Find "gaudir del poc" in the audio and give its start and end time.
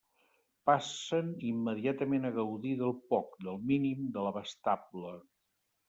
2.39-3.39